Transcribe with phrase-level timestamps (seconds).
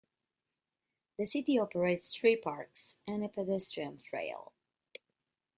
[1.19, 4.51] The city operates three parks and a pedestrian trail.